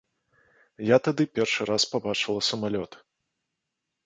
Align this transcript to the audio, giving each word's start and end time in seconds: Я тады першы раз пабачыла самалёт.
Я 0.87 0.97
тады 1.07 1.23
першы 1.39 1.67
раз 1.71 1.85
пабачыла 1.93 2.41
самалёт. 2.49 2.91